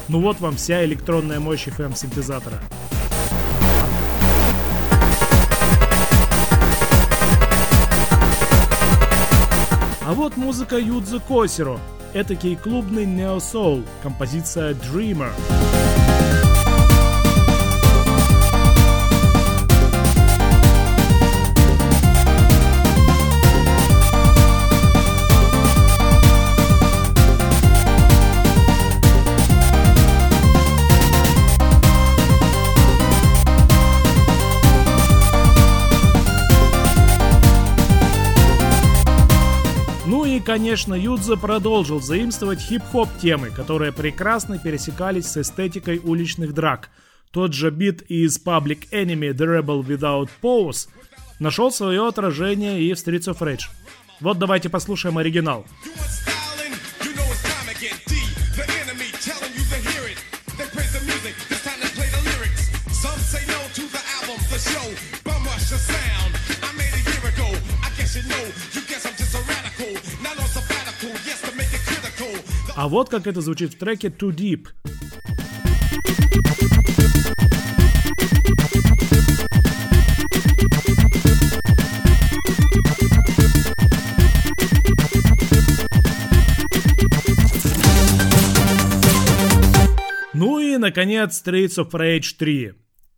Ну 0.08 0.20
вот 0.20 0.40
вам 0.40 0.56
вся 0.56 0.84
электронная 0.86 1.38
мощь 1.38 1.68
FM 1.68 1.94
синтезатора. 1.94 2.58
А 10.00 10.14
вот 10.14 10.38
музыка 10.38 10.78
Юдзу 10.78 11.20
Косиро. 11.20 11.78
Этакий 12.14 12.56
клубный 12.56 13.04
нео-соул, 13.04 13.82
композиция 14.02 14.72
Dreamer. 14.72 15.30
Конечно, 40.48 40.94
Юдза 40.94 41.36
продолжил 41.36 42.00
заимствовать 42.00 42.58
хип-хоп 42.58 43.10
темы, 43.20 43.50
которые 43.50 43.92
прекрасно 43.92 44.58
пересекались 44.58 45.26
с 45.26 45.36
эстетикой 45.36 45.98
уличных 46.02 46.54
драк. 46.54 46.88
Тот 47.32 47.52
же 47.52 47.70
бит 47.70 48.00
из 48.08 48.42
Public 48.42 48.88
Enemy 48.90 49.34
The 49.34 49.60
Rebel 49.60 49.84
Without 49.84 50.30
Pause 50.40 50.88
нашел 51.38 51.70
свое 51.70 52.08
отражение 52.08 52.80
и 52.80 52.94
в 52.94 52.96
Streets 52.96 53.30
of 53.30 53.40
Rage. 53.40 53.68
Вот 54.20 54.38
давайте 54.38 54.70
послушаем 54.70 55.18
оригинал. 55.18 55.66
А 72.80 72.86
вот 72.86 73.08
как 73.08 73.26
это 73.26 73.40
звучит 73.40 73.74
в 73.74 73.76
треке 73.76 74.06
Too 74.06 74.30
Deep. 74.30 74.68
Ну 90.34 90.60
и, 90.60 90.76
наконец, 90.76 91.42
Streets 91.44 91.84
of 91.84 91.90
Rage 91.90 92.36
3. 92.38 92.74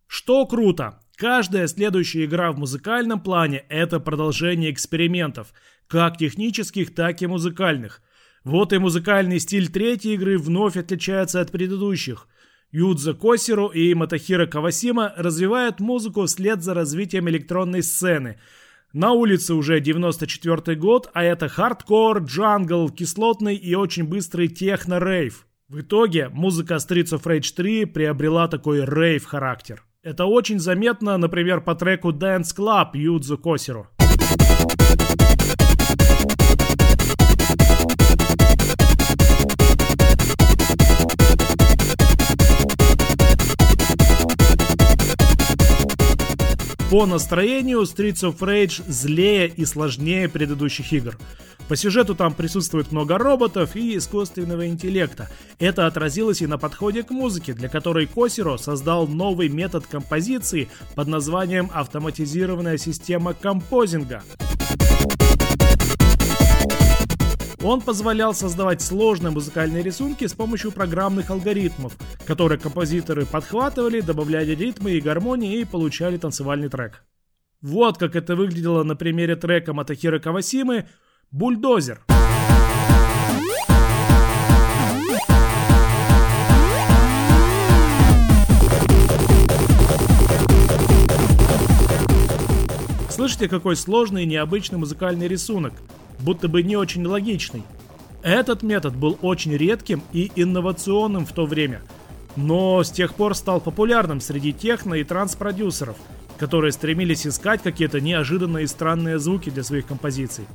Что 0.07 0.47
круто, 0.47 1.01
каждая 1.15 1.67
следующая 1.67 2.25
игра 2.25 2.51
в 2.51 2.57
музыкальном 2.57 3.21
плане– 3.21 3.63
это 3.69 3.99
продолжение 3.99 4.71
экспериментов, 4.71 5.53
как 5.85 6.17
технических, 6.17 6.95
так 6.95 7.21
и 7.21 7.27
музыкальных– 7.27 8.01
вот 8.43 8.73
и 8.73 8.79
музыкальный 8.79 9.39
стиль 9.39 9.69
третьей 9.69 10.15
игры 10.15 10.37
вновь 10.37 10.77
отличается 10.77 11.41
от 11.41 11.51
предыдущих. 11.51 12.27
Юдзо 12.71 13.13
Косиро 13.13 13.67
и 13.67 13.93
Мотохиро 13.93 14.47
Кавасима 14.47 15.13
развивают 15.17 15.79
музыку 15.79 16.25
вслед 16.25 16.63
за 16.63 16.73
развитием 16.73 17.29
электронной 17.29 17.83
сцены. 17.83 18.39
На 18.93 19.11
улице 19.11 19.53
уже 19.53 19.79
94 19.79 20.77
год, 20.77 21.09
а 21.13 21.23
это 21.23 21.49
хардкор, 21.49 22.19
джангл, 22.19 22.89
кислотный 22.89 23.55
и 23.55 23.75
очень 23.75 24.05
быстрый 24.05 24.47
техно-рейв. 24.47 25.45
В 25.69 25.81
итоге 25.81 26.29
музыка 26.29 26.75
Streets 26.75 27.13
of 27.13 27.23
Rage 27.23 27.53
3 27.55 27.85
приобрела 27.85 28.47
такой 28.47 28.83
рейв-характер. 28.83 29.83
Это 30.03 30.25
очень 30.25 30.59
заметно, 30.59 31.17
например, 31.17 31.61
по 31.61 31.75
треку 31.75 32.11
Dance 32.11 32.55
Club 32.57 32.89
Юдзо 32.95 33.37
Косиро. 33.37 33.87
По 46.91 47.05
настроению 47.05 47.83
Streets 47.83 48.29
of 48.29 48.39
Rage 48.39 48.83
злее 48.85 49.47
и 49.47 49.63
сложнее 49.63 50.27
предыдущих 50.27 50.91
игр. 50.91 51.17
По 51.69 51.77
сюжету 51.77 52.15
там 52.15 52.33
присутствует 52.33 52.91
много 52.91 53.17
роботов 53.17 53.77
и 53.77 53.95
искусственного 53.95 54.67
интеллекта. 54.67 55.29
Это 55.57 55.87
отразилось 55.87 56.41
и 56.41 56.47
на 56.47 56.57
подходе 56.57 57.03
к 57.03 57.11
музыке, 57.11 57.53
для 57.53 57.69
которой 57.69 58.07
Косиро 58.07 58.57
создал 58.57 59.07
новый 59.07 59.47
метод 59.47 59.87
композиции 59.87 60.67
под 60.93 61.07
названием 61.07 61.71
автоматизированная 61.73 62.77
система 62.77 63.33
композинга. 63.33 64.21
Он 67.63 67.79
позволял 67.79 68.33
создавать 68.33 68.81
сложные 68.81 69.29
музыкальные 69.29 69.83
рисунки 69.83 70.25
с 70.25 70.33
помощью 70.33 70.71
программных 70.71 71.29
алгоритмов, 71.29 71.95
которые 72.25 72.57
композиторы 72.57 73.27
подхватывали, 73.27 74.01
добавляли 74.01 74.55
ритмы 74.55 74.93
и 74.93 75.01
гармонии 75.01 75.59
и 75.59 75.65
получали 75.65 76.17
танцевальный 76.17 76.69
трек. 76.69 77.03
Вот 77.61 77.99
как 77.99 78.15
это 78.15 78.35
выглядело 78.35 78.81
на 78.83 78.95
примере 78.95 79.35
трека 79.35 79.73
Матахира 79.73 80.17
Кавасимы 80.17 80.87
«Бульдозер». 81.29 82.03
Слышите, 93.11 93.47
какой 93.47 93.75
сложный 93.75 94.23
и 94.23 94.25
необычный 94.25 94.79
музыкальный 94.79 95.27
рисунок– 95.27 95.73
будто 96.21 96.47
бы 96.47 96.63
не 96.63 96.75
очень 96.75 97.05
логичный. 97.05 97.63
Этот 98.23 98.61
метод 98.61 98.95
был 98.95 99.17
очень 99.21 99.55
редким 99.55 100.03
и 100.13 100.31
инновационным 100.35 101.25
в 101.25 101.31
то 101.31 101.45
время, 101.45 101.81
но 102.35 102.83
с 102.83 102.91
тех 102.91 103.15
пор 103.15 103.35
стал 103.35 103.59
популярным 103.59 104.21
среди 104.21 104.53
техно 104.53 104.95
и 104.95 105.03
транс-продюсеров, 105.03 105.97
которые 106.37 106.71
стремились 106.71 107.25
искать 107.25 107.61
какие-то 107.61 107.99
неожиданные 107.99 108.65
и 108.65 108.67
странные 108.67 109.19
звуки 109.19 109.49
для 109.49 109.63
своих 109.63 109.87
композиций. 109.87 110.45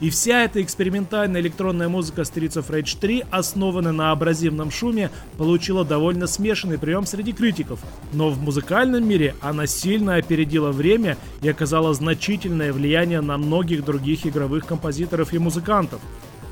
И 0.00 0.10
вся 0.10 0.42
эта 0.44 0.60
экспериментальная 0.60 1.40
электронная 1.40 1.88
музыка 1.88 2.22
Streets 2.22 2.54
of 2.54 2.68
Rage 2.68 2.98
3, 3.00 3.24
основанная 3.30 3.92
на 3.92 4.10
абразивном 4.10 4.70
шуме, 4.70 5.10
получила 5.38 5.84
довольно 5.84 6.26
смешанный 6.26 6.78
прием 6.78 7.06
среди 7.06 7.32
критиков. 7.32 7.78
Но 8.12 8.30
в 8.30 8.40
музыкальном 8.40 9.06
мире 9.06 9.34
она 9.40 9.66
сильно 9.66 10.16
опередила 10.16 10.72
время 10.72 11.16
и 11.42 11.48
оказала 11.48 11.94
значительное 11.94 12.72
влияние 12.72 13.20
на 13.20 13.38
многих 13.38 13.84
других 13.84 14.26
игровых 14.26 14.66
композиторов 14.66 15.32
и 15.32 15.38
музыкантов. 15.38 16.00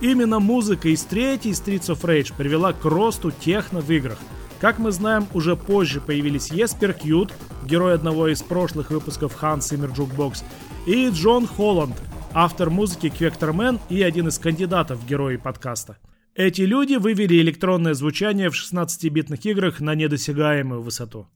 Именно 0.00 0.38
музыка 0.38 0.88
из 0.88 1.02
третьей 1.02 1.52
Streets 1.52 1.88
of 1.88 2.00
Rage 2.02 2.32
привела 2.36 2.72
к 2.72 2.84
росту 2.84 3.32
техно 3.32 3.80
в 3.80 3.90
играх. 3.90 4.18
Как 4.60 4.78
мы 4.78 4.92
знаем, 4.92 5.26
уже 5.34 5.56
позже 5.56 6.00
появились 6.00 6.52
Еспер 6.52 6.92
Кьют, 6.92 7.32
герой 7.64 7.94
одного 7.94 8.28
из 8.28 8.40
прошлых 8.42 8.90
выпусков 8.90 9.36
Hans 9.42 9.72
Zimmer 9.72 9.92
Jukebox, 9.92 10.44
и 10.86 11.08
Джон 11.10 11.48
Холланд– 11.48 11.96
автор 12.34 12.70
музыки 12.70 13.10
Квектормен 13.10 13.78
и 13.88 14.02
один 14.02 14.28
из 14.28 14.38
кандидатов 14.38 15.00
в 15.00 15.06
герои 15.06 15.36
подкаста. 15.36 15.98
Эти 16.34 16.62
люди 16.62 16.94
вывели 16.94 17.40
электронное 17.40 17.94
звучание 17.94 18.48
в 18.48 18.54
16-битных 18.54 19.40
играх 19.44 19.80
на 19.80 19.94
недосягаемую 19.94 20.80
высоту. 20.80 21.28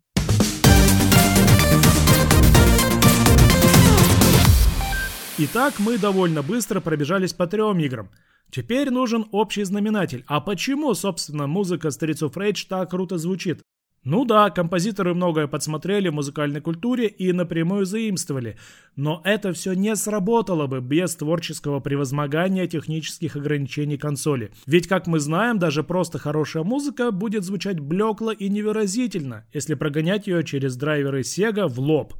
Итак, 5.38 5.74
мы 5.78 5.98
довольно 5.98 6.42
быстро 6.42 6.80
пробежались 6.80 7.34
по 7.34 7.46
трем 7.46 7.78
играм. 7.78 8.08
Теперь 8.50 8.90
нужен 8.90 9.26
общий 9.32 9.64
знаменатель. 9.64 10.24
А 10.26 10.40
почему, 10.40 10.94
собственно, 10.94 11.46
музыка 11.46 11.88
of 11.88 12.32
Rage 12.32 12.66
так 12.68 12.90
круто 12.90 13.18
звучит? 13.18 13.60
Ну 14.04 14.24
да, 14.24 14.50
композиторы 14.50 15.14
многое 15.14 15.48
подсмотрели 15.48 16.08
в 16.08 16.14
музыкальной 16.14 16.60
культуре 16.60 17.08
и 17.08 17.32
напрямую 17.32 17.86
заимствовали, 17.86 18.56
но 18.94 19.20
это 19.24 19.52
все 19.52 19.72
не 19.72 19.96
сработало 19.96 20.68
бы 20.68 20.80
без 20.80 21.16
творческого 21.16 21.80
превозмогания 21.80 22.68
технических 22.68 23.34
ограничений 23.34 23.98
консоли. 23.98 24.52
Ведь, 24.66 24.86
как 24.86 25.08
мы 25.08 25.18
знаем, 25.18 25.58
даже 25.58 25.82
просто 25.82 26.18
хорошая 26.18 26.62
музыка 26.62 27.10
будет 27.10 27.42
звучать 27.42 27.80
блекло 27.80 28.30
и 28.30 28.48
невыразительно, 28.48 29.44
если 29.52 29.74
прогонять 29.74 30.28
ее 30.28 30.44
через 30.44 30.76
драйверы 30.76 31.22
Sega 31.22 31.66
в 31.66 31.80
лоб. 31.80 32.14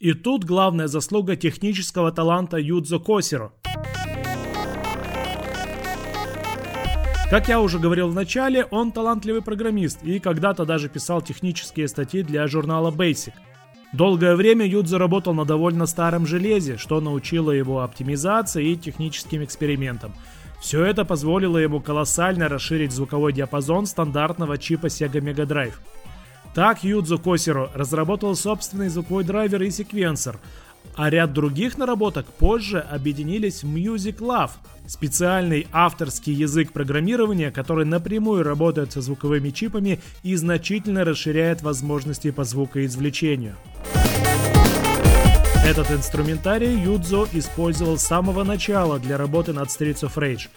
И 0.00 0.14
тут 0.14 0.44
главная 0.44 0.88
заслуга 0.88 1.36
технического 1.36 2.10
таланта 2.10 2.56
Юдзо 2.56 2.98
Косиро– 2.98 3.52
Как 7.32 7.48
я 7.48 7.62
уже 7.62 7.78
говорил 7.78 8.08
в 8.08 8.14
начале, 8.14 8.66
он 8.66 8.92
талантливый 8.92 9.40
программист 9.40 10.02
и 10.02 10.18
когда-то 10.18 10.66
даже 10.66 10.90
писал 10.90 11.22
технические 11.22 11.88
статьи 11.88 12.22
для 12.22 12.46
журнала 12.46 12.90
Basic. 12.90 13.32
Долгое 13.94 14.36
время 14.36 14.66
Юдзо 14.66 14.98
работал 14.98 15.32
на 15.32 15.46
довольно 15.46 15.86
старом 15.86 16.26
железе, 16.26 16.76
что 16.76 17.00
научило 17.00 17.50
его 17.50 17.80
оптимизации 17.80 18.72
и 18.72 18.76
техническим 18.76 19.42
экспериментам. 19.44 20.12
Все 20.60 20.84
это 20.84 21.06
позволило 21.06 21.56
ему 21.56 21.80
колоссально 21.80 22.50
расширить 22.50 22.92
звуковой 22.92 23.32
диапазон 23.32 23.86
стандартного 23.86 24.58
чипа 24.58 24.88
Sega 24.88 25.22
Mega 25.22 25.46
Drive. 25.46 25.76
Так 26.54 26.84
Юдзо 26.84 27.16
Косиро 27.16 27.70
разработал 27.72 28.36
собственный 28.36 28.90
звуковой 28.90 29.24
драйвер 29.24 29.62
и 29.62 29.70
секвенсор, 29.70 30.38
а 30.94 31.10
ряд 31.10 31.32
других 31.32 31.78
наработок 31.78 32.26
позже 32.26 32.80
объединились 32.80 33.62
в 33.62 33.74
Music 33.74 34.18
Love, 34.18 34.50
специальный 34.86 35.66
авторский 35.72 36.32
язык 36.32 36.72
программирования, 36.72 37.50
который 37.50 37.86
напрямую 37.86 38.42
работает 38.42 38.92
со 38.92 39.00
звуковыми 39.00 39.50
чипами 39.50 40.00
и 40.22 40.36
значительно 40.36 41.04
расширяет 41.04 41.62
возможности 41.62 42.30
по 42.30 42.44
звукоизвлечению. 42.44 43.56
Этот 45.64 45.90
инструментарий 45.92 46.76
Юдзо 46.76 47.28
использовал 47.32 47.96
с 47.96 48.02
самого 48.02 48.42
начала 48.42 48.98
для 48.98 49.16
работы 49.16 49.52
над 49.52 49.68
Streets 49.68 50.02
of 50.02 50.14
Rage. 50.16 50.48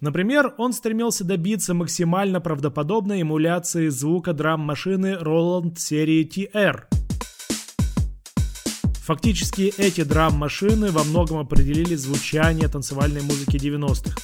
Например, 0.00 0.52
он 0.58 0.72
стремился 0.72 1.24
добиться 1.24 1.74
максимально 1.74 2.40
правдоподобной 2.40 3.22
эмуляции 3.22 3.88
звука 3.88 4.32
драм-машины 4.32 5.18
Roland 5.20 5.78
серии 5.78 6.26
TR– 6.26 6.84
Фактически 9.06 9.72
эти 9.78 10.02
драм-машины 10.02 10.90
во 10.90 11.04
многом 11.04 11.38
определили 11.38 11.94
звучание 11.94 12.66
танцевальной 12.66 13.22
музыки 13.22 13.54
90-х. 13.54 14.16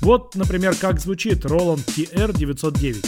Вот, 0.00 0.34
например, 0.34 0.74
как 0.74 1.00
звучит 1.00 1.44
Roland 1.44 1.84
TR-909. 1.84 3.04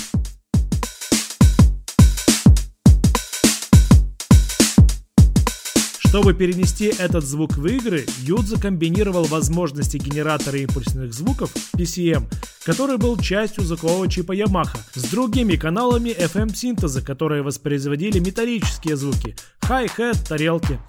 Чтобы 6.09 6.35
перенести 6.35 6.93
этот 6.99 7.25
звук 7.25 7.57
в 7.57 7.67
игры, 7.67 8.05
Юдза 8.19 8.61
комбинировал 8.61 9.25
возможности 9.25 9.97
генератора 9.97 10.59
импульсных 10.59 11.15
звуков 11.15 11.51
PCM, 11.75 12.31
который 12.65 12.99
был 12.99 13.17
частью 13.17 13.65
звукового 13.65 14.09
чипа 14.11 14.37
Yamaha, 14.37 14.77
с 14.93 15.05
другими 15.05 15.57
каналами 15.57 16.11
FM-синтеза, 16.11 17.01
которые 17.01 17.43
воспроизводили 17.43 18.19
металлические 18.19 18.97
звуки, 18.97 19.37
хай-хет, 19.69 20.25
тарелки. 20.27 20.81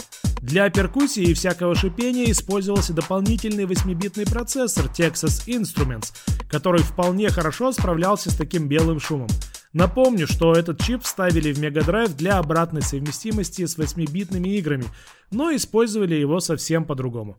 Для 0.41 0.69
перкуссии 0.69 1.23
и 1.23 1.33
всякого 1.33 1.75
шипения 1.75 2.31
использовался 2.31 2.93
дополнительный 2.93 3.65
8-битный 3.65 4.23
процессор 4.25 4.85
Texas 4.85 5.45
Instruments, 5.47 6.13
который 6.49 6.81
вполне 6.81 7.29
хорошо 7.29 7.73
справлялся 7.73 8.31
с 8.31 8.35
таким 8.35 8.69
белым 8.69 9.01
шумом. 9.01 9.27
Напомню, 9.73 10.27
что 10.27 10.53
этот 10.53 10.81
чип 10.81 11.03
вставили 11.03 11.51
в 11.51 11.59
Mega 11.59 11.85
Drive 11.85 12.15
для 12.15 12.37
обратной 12.37 12.81
совместимости 12.81 13.65
с 13.65 13.77
8-битными 13.77 14.47
играми, 14.47 14.85
но 15.29 15.53
использовали 15.53 16.15
его 16.15 16.39
совсем 16.39 16.85
по-другому. 16.85 17.37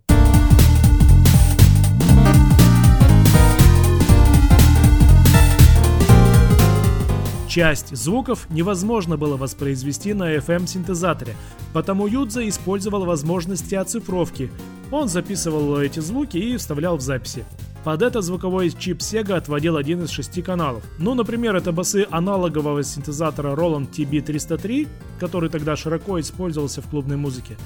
Часть 7.51 7.97
звуков 7.97 8.47
невозможно 8.49 9.17
было 9.17 9.37
воспроизвести 9.37 10.15
на 10.15 10.37
FM-синтезаторе, 10.37 11.35
потому 11.73 12.07
Юдза 12.07 12.49
использовал 12.49 13.05
возможности 13.05 13.75
оцифровки. 13.75 14.53
Он 14.93 15.09
записывал 15.09 15.81
эти 15.81 15.99
звуки 15.99 16.37
и 16.37 16.57
вставлял 16.57 16.97
в 16.97 17.01
записи. 17.01 17.45
Под 17.83 18.03
это 18.03 18.21
звуковой 18.21 18.71
чип 18.71 18.99
Sega 18.99 19.33
отводил 19.33 19.77
один 19.77 20.05
из 20.05 20.11
шести 20.11 20.43
каналов. 20.43 20.85
Ну, 20.99 21.15
например, 21.15 21.57
это 21.57 21.73
басы 21.73 22.07
аналогового 22.09 22.85
синтезатора 22.85 23.57
Roland 23.57 23.91
TB303, 23.91 24.87
который 25.19 25.51
тогда 25.51 25.75
широко 25.75 26.21
использовался 26.21 26.83
в 26.83 26.87
клубной 26.87 27.17
музыке, 27.17 27.57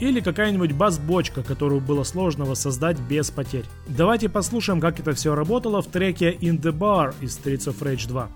или 0.00 0.20
какая-нибудь 0.20 0.72
бас-бочка, 0.72 1.42
которую 1.42 1.82
было 1.82 2.04
сложно 2.04 2.46
воссоздать 2.46 2.98
без 3.00 3.30
потерь. 3.30 3.66
Давайте 3.86 4.30
послушаем, 4.30 4.80
как 4.80 4.98
это 4.98 5.12
все 5.12 5.34
работало 5.34 5.82
в 5.82 5.88
треке 5.88 6.32
In 6.32 6.58
the 6.58 6.72
Bar 6.72 7.14
из 7.20 7.38
Streets 7.38 7.70
of 7.70 7.78
Rage 7.82 8.08
2. 8.08 8.30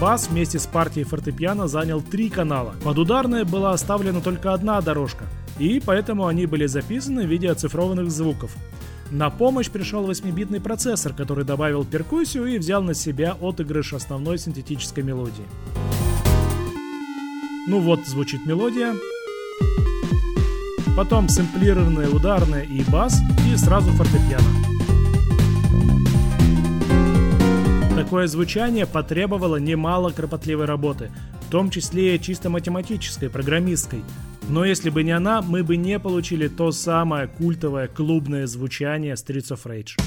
Бас 0.00 0.28
вместе 0.28 0.58
с 0.58 0.66
партией 0.66 1.04
фортепиано 1.04 1.68
занял 1.68 2.00
три 2.00 2.28
канала. 2.28 2.74
Под 2.82 2.98
ударной 2.98 3.44
была 3.44 3.72
оставлена 3.72 4.20
только 4.20 4.52
одна 4.52 4.80
дорожка, 4.80 5.24
и 5.58 5.80
поэтому 5.84 6.26
они 6.26 6.46
были 6.46 6.66
записаны 6.66 7.26
в 7.26 7.30
виде 7.30 7.50
оцифрованных 7.50 8.10
звуков. 8.10 8.54
На 9.10 9.28
помощь 9.30 9.68
пришел 9.68 10.10
8-битный 10.10 10.60
процессор, 10.60 11.12
который 11.12 11.44
добавил 11.44 11.84
перкуссию 11.84 12.46
и 12.46 12.58
взял 12.58 12.82
на 12.82 12.94
себя 12.94 13.36
отыгрыш 13.40 13.92
основной 13.92 14.38
синтетической 14.38 15.04
мелодии. 15.04 15.44
Ну 17.68 17.80
вот 17.80 18.06
звучит 18.06 18.46
мелодия. 18.46 18.94
Потом 20.96 21.28
сэмплированная 21.28 22.08
ударная 22.08 22.62
и 22.62 22.82
бас, 22.90 23.20
и 23.50 23.56
сразу 23.56 23.90
фортепиано. 23.92 24.71
Такое 28.02 28.26
звучание 28.26 28.84
потребовало 28.84 29.58
немало 29.58 30.10
кропотливой 30.10 30.66
работы, 30.66 31.12
в 31.46 31.50
том 31.52 31.70
числе 31.70 32.16
и 32.16 32.20
чисто 32.20 32.50
математической, 32.50 33.30
программистской. 33.30 34.02
Но 34.48 34.64
если 34.64 34.90
бы 34.90 35.04
не 35.04 35.12
она, 35.12 35.40
мы 35.40 35.62
бы 35.62 35.76
не 35.76 36.00
получили 36.00 36.48
то 36.48 36.72
самое 36.72 37.28
культовое 37.28 37.86
клубное 37.86 38.48
звучание 38.48 39.14
Streets 39.14 39.56
of 39.56 39.60
Rage. 39.66 40.00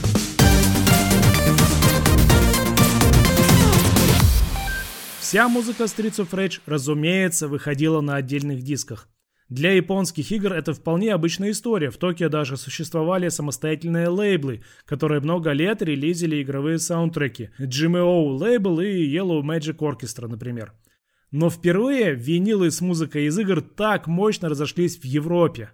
Вся 5.21 5.47
музыка 5.47 5.85
Streets 5.85 6.17
of 6.17 6.31
Rage, 6.31 6.59
разумеется, 6.65 7.47
выходила 7.47 8.01
на 8.01 8.17
отдельных 8.17 8.61
дисках. 8.61 9.07
Для 9.49 9.73
японских 9.73 10.31
игр 10.31 10.53
это 10.53 10.73
вполне 10.73 11.13
обычная 11.13 11.51
история. 11.51 11.91
В 11.91 11.97
Токио 11.97 12.29
даже 12.29 12.57
существовали 12.57 13.29
самостоятельные 13.29 14.07
лейблы, 14.07 14.63
которые 14.85 15.21
много 15.21 15.51
лет 15.51 15.83
релизили 15.83 16.41
игровые 16.41 16.79
саундтреки. 16.79 17.51
GMO 17.59 18.37
лейбл 18.37 18.79
и 18.79 19.07
Yellow 19.07 19.41
Magic 19.43 19.77
Orchestra, 19.77 20.27
например. 20.27 20.73
Но 21.29 21.51
впервые 21.51 22.15
винилы 22.15 22.71
с 22.71 22.81
музыкой 22.81 23.25
из 23.25 23.37
игр 23.37 23.61
так 23.61 24.07
мощно 24.07 24.49
разошлись 24.49 24.97
в 24.97 25.05
Европе. 25.05 25.69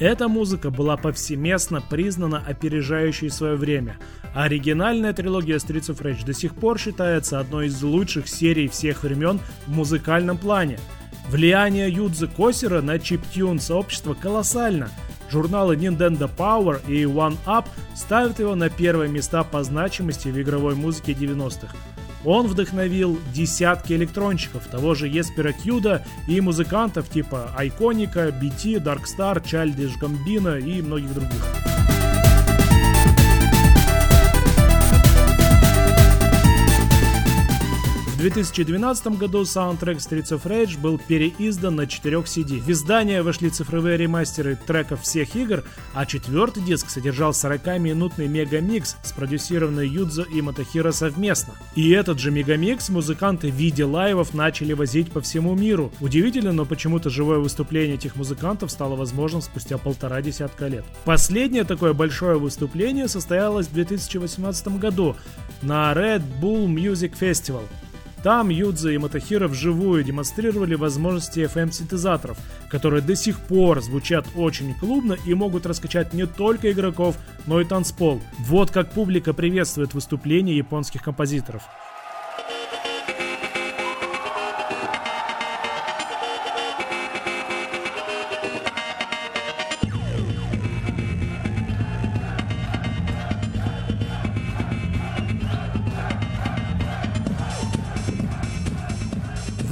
Эта 0.00 0.28
музыка 0.28 0.70
была 0.70 0.96
повсеместно 0.96 1.82
признана 1.82 2.42
опережающей 2.46 3.28
свое 3.28 3.54
время. 3.54 3.98
Оригинальная 4.34 5.12
трилогия 5.12 5.58
Streets 5.58 5.94
of 5.94 6.00
Rage 6.00 6.24
до 6.24 6.32
сих 6.32 6.54
пор 6.54 6.78
считается 6.78 7.38
одной 7.38 7.66
из 7.66 7.82
лучших 7.82 8.26
серий 8.26 8.66
всех 8.66 9.02
времен 9.02 9.40
в 9.66 9.70
музыкальном 9.70 10.38
плане. 10.38 10.78
Влияние 11.28 11.90
Юдзы 11.90 12.28
Косера 12.28 12.80
на 12.80 12.98
чиптюн 12.98 13.60
сообщество 13.60 14.14
колоссально. 14.14 14.88
Журналы 15.30 15.76
Nintendo 15.76 16.30
Power 16.34 16.80
и 16.88 17.02
One 17.02 17.36
Up 17.44 17.66
ставят 17.94 18.40
его 18.40 18.54
на 18.54 18.70
первые 18.70 19.10
места 19.10 19.44
по 19.44 19.62
значимости 19.62 20.28
в 20.28 20.40
игровой 20.40 20.76
музыке 20.76 21.12
90-х. 21.12 21.76
Он 22.24 22.46
вдохновил 22.46 23.18
десятки 23.32 23.94
электронщиков, 23.94 24.66
того 24.66 24.94
же 24.94 25.08
Еспера 25.08 25.52
Кьюда 25.52 26.04
и 26.28 26.40
музыкантов 26.40 27.08
типа 27.08 27.52
Айконика, 27.56 28.28
BT, 28.28 28.82
Darkstar, 28.82 29.42
Childish 29.42 29.94
Gambino 30.00 30.60
и 30.60 30.82
многих 30.82 31.14
других. 31.14 31.69
2012 38.20 39.16
году 39.16 39.46
саундтрек 39.46 39.96
Streets 39.96 40.32
of 40.32 40.42
Rage 40.42 40.78
был 40.78 40.98
переиздан 40.98 41.76
на 41.76 41.86
4 41.86 42.18
CD. 42.18 42.60
В 42.60 42.70
издание 42.70 43.22
вошли 43.22 43.48
цифровые 43.48 43.96
ремастеры 43.96 44.58
треков 44.66 45.00
всех 45.00 45.34
игр, 45.36 45.64
а 45.94 46.04
четвертый 46.04 46.62
диск 46.62 46.90
содержал 46.90 47.30
40-минутный 47.30 48.28
мегамикс, 48.28 48.96
спродюсированный 49.02 49.88
Юдзо 49.88 50.24
и 50.24 50.42
Мотохиро 50.42 50.92
совместно. 50.92 51.54
И 51.74 51.88
этот 51.92 52.18
же 52.18 52.30
мегамикс 52.30 52.90
музыканты 52.90 53.50
в 53.50 53.54
виде 53.54 53.86
лайвов 53.86 54.34
начали 54.34 54.74
возить 54.74 55.10
по 55.10 55.22
всему 55.22 55.54
миру. 55.54 55.90
Удивительно, 56.00 56.52
но 56.52 56.66
почему-то 56.66 57.08
живое 57.08 57.38
выступление 57.38 57.94
этих 57.94 58.16
музыкантов 58.16 58.70
стало 58.70 58.96
возможным 58.96 59.40
спустя 59.40 59.78
полтора 59.78 60.20
десятка 60.20 60.66
лет. 60.66 60.84
Последнее 61.06 61.64
такое 61.64 61.94
большое 61.94 62.38
выступление 62.38 63.08
состоялось 63.08 63.68
в 63.68 63.72
2018 63.72 64.78
году 64.78 65.16
на 65.62 65.94
Red 65.94 66.22
Bull 66.42 66.66
Music 66.66 67.14
Festival. 67.18 67.62
Там 68.22 68.50
Юдза 68.50 68.90
и 68.90 68.98
Матахира 68.98 69.48
вживую 69.48 70.04
демонстрировали 70.04 70.74
возможности 70.74 71.40
FM-синтезаторов, 71.40 72.36
которые 72.68 73.00
до 73.00 73.16
сих 73.16 73.40
пор 73.40 73.80
звучат 73.80 74.26
очень 74.36 74.74
клубно 74.74 75.16
и 75.24 75.32
могут 75.32 75.64
раскачать 75.64 76.12
не 76.12 76.26
только 76.26 76.70
игроков, 76.70 77.16
но 77.46 77.60
и 77.60 77.64
танцпол. 77.64 78.20
Вот 78.40 78.70
как 78.70 78.92
публика 78.92 79.32
приветствует 79.32 79.94
выступления 79.94 80.56
японских 80.56 81.02
композиторов. 81.02 81.62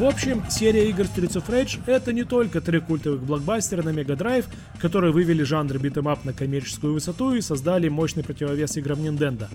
Общем, 0.08 0.42
серия 0.48 0.88
игр 0.88 1.02
Streets 1.02 1.34
of 1.34 1.46
Rage 1.48 1.80
это 1.86 2.12
не 2.12 2.24
только 2.24 2.60
три 2.60 2.80
культовых 2.80 3.22
блокбастера 3.22 3.82
на 3.82 3.90
Mega 3.90 4.16
Drive, 4.16 4.46
которые 4.80 5.12
вывели 5.12 5.42
жанр 5.42 5.78
beat 5.78 5.98
'em 5.98 6.14
up 6.14 6.24
на 6.24 6.32
коммерческую 6.32 6.94
высоту 6.94 7.34
и 7.34 7.42
создали 7.42 7.88
мощный 7.88 8.24
противовес 8.24 8.76
играм 8.78 8.98
Nintendo. 8.98 9.48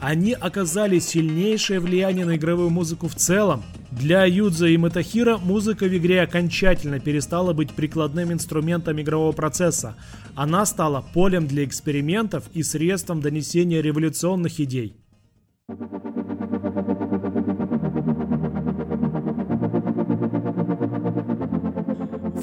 Они 0.00 0.32
оказали 0.32 0.98
сильнейшее 0.98 1.80
влияние 1.80 2.24
на 2.24 2.36
игровую 2.36 2.70
музыку 2.70 3.08
в 3.08 3.14
целом. 3.14 3.62
Для 3.90 4.24
Юдзо 4.24 4.68
и 4.68 4.78
Мотохиро 4.78 5.36
музыка 5.36 5.84
в 5.84 5.94
игре 5.94 6.22
окончательно 6.22 6.98
перестала 6.98 7.52
быть 7.52 7.72
прикладным 7.72 8.32
инструментом 8.32 8.98
игрового 9.00 9.32
процесса. 9.32 9.96
Она 10.34 10.64
стала 10.64 11.04
полем 11.12 11.46
для 11.46 11.64
экспериментов 11.64 12.44
и 12.54 12.62
средством 12.62 13.20
донесения 13.20 13.82
революционных 13.82 14.60
идей. 14.60 14.96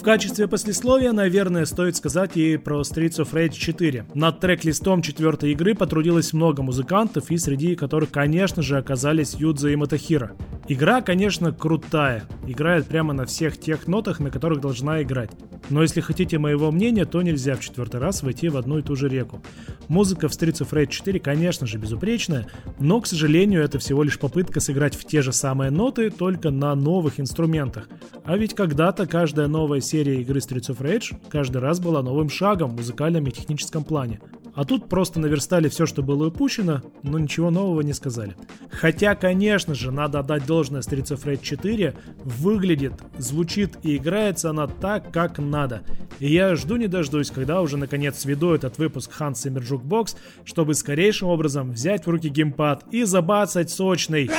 Качестве 0.08 0.48
послесловия, 0.48 1.12
наверное, 1.12 1.66
стоит 1.66 1.98
сказать 1.98 2.38
и 2.38 2.56
про 2.56 2.80
Streets 2.80 3.18
of 3.20 3.34
Rage 3.34 3.56
4. 3.56 4.06
Над 4.14 4.40
трек-листом 4.40 5.02
четвертой 5.02 5.52
игры 5.52 5.76
потрудилось 5.76 6.32
много 6.32 6.64
музыкантов, 6.64 7.30
и 7.30 7.38
среди 7.38 7.76
которых, 7.76 8.10
конечно 8.10 8.62
же, 8.62 8.78
оказались 8.78 9.34
Юдза 9.34 9.68
и 9.68 9.76
Матахира. 9.76 10.32
Игра, 10.70 11.02
конечно, 11.02 11.54
крутая. 11.54 12.26
Играет 12.46 12.88
прямо 12.88 13.14
на 13.14 13.26
всех 13.26 13.58
тех 13.58 13.88
нотах, 13.88 14.20
на 14.20 14.30
которых 14.30 14.60
должна 14.60 15.02
играть. 15.02 15.32
Но 15.70 15.82
если 15.82 16.02
хотите 16.02 16.40
моего 16.40 16.72
мнения, 16.72 17.06
то 17.06 17.22
нельзя 17.22 17.56
в 17.56 17.62
четвертый 17.62 18.02
раз 18.02 18.22
войти 18.22 18.50
в 18.50 18.58
одну 18.58 18.80
и 18.80 18.82
ту 18.82 18.96
же 18.98 19.08
реку. 19.08 19.42
Музыка 19.88 20.28
в 20.28 20.32
Streets 20.32 20.62
of 20.62 20.72
Rage 20.72 20.88
4, 20.88 21.22
конечно 21.22 21.68
же, 21.68 21.78
безупречная, 21.78 22.48
но, 22.80 23.00
к 23.00 23.08
сожалению, 23.08 23.64
это 23.64 23.80
всего 23.80 24.04
лишь 24.04 24.20
попытка 24.20 24.60
сыграть 24.60 24.96
в 24.96 25.06
те 25.06 25.22
же 25.22 25.32
самые 25.32 25.72
ноты, 25.72 26.10
только 26.10 26.52
на 26.52 26.76
новых 26.76 27.22
инструментах. 27.22 27.88
А 28.26 28.36
ведь 28.36 28.54
когда-то 28.54 29.08
каждая 29.08 29.48
новая 29.48 29.80
серия 29.80 30.22
игры 30.22 30.40
Streets 30.40 30.70
of 30.70 30.80
Rage 30.80 31.18
каждый 31.30 31.62
раз 31.62 31.80
была 31.80 32.02
новым 32.02 32.30
шагом 32.30 32.72
в 32.72 32.76
музыкальном 32.76 33.26
и 33.26 33.32
техническом 33.32 33.86
плане. 33.86 34.20
А 34.58 34.66
тут 34.66 34.90
просто 34.90 35.20
наверстали 35.20 35.70
все, 35.70 35.86
что 35.86 36.02
было 36.02 36.30
упущено, 36.30 36.82
но 37.04 37.20
ничего 37.20 37.52
нового 37.52 37.82
не 37.82 37.94
сказали. 37.94 38.36
Хотя, 38.72 39.14
конечно 39.14 39.76
же, 39.76 39.92
надо 39.92 40.18
отдать 40.18 40.48
должное 40.48 40.82
Streets 40.82 41.16
of 41.16 41.24
Rage 41.26 41.44
4, 41.44 41.94
выглядит, 42.24 42.94
звучит 43.20 43.78
и 43.84 43.98
играется 43.98 44.50
она 44.50 44.66
так, 44.66 45.12
как 45.12 45.38
надо. 45.38 45.84
И 46.18 46.34
я 46.34 46.56
жду 46.56 46.78
не 46.78 46.88
дождусь, 46.88 47.30
когда 47.30 47.62
уже 47.62 47.78
наконец 47.78 48.18
сведу 48.18 48.50
этот 48.50 48.80
выпуск 48.80 49.12
Hans 49.20 49.34
Zimmer 49.34 49.62
Jukebox, 49.62 50.16
чтобы 50.44 50.74
скорейшим 50.74 51.28
образом 51.28 51.72
взять 51.72 52.08
в 52.08 52.10
руки 52.10 52.28
геймпад 52.28 52.84
и 52.90 53.04
забацать 53.04 53.70
сочный. 53.70 54.32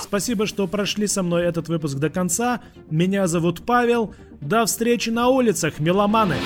Спасибо, 0.00 0.46
что 0.46 0.68
прошли 0.68 1.08
со 1.08 1.24
мной 1.24 1.42
этот 1.42 1.66
выпуск 1.68 1.98
до 1.98 2.08
конца. 2.08 2.60
Меня 2.88 3.26
зовут 3.26 3.62
Павел. 3.66 4.14
До 4.40 4.64
встречи 4.64 5.10
на 5.10 5.26
улицах, 5.26 5.80
меломаны! 5.80 6.36